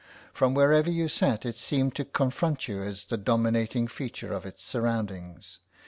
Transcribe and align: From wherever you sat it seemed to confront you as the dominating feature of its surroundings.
From 0.33 0.55
wherever 0.55 0.89
you 0.89 1.07
sat 1.07 1.45
it 1.45 1.59
seemed 1.59 1.93
to 1.93 2.05
confront 2.05 2.67
you 2.67 2.81
as 2.81 3.05
the 3.05 3.17
dominating 3.17 3.85
feature 3.87 4.33
of 4.33 4.47
its 4.47 4.63
surroundings. 4.63 5.59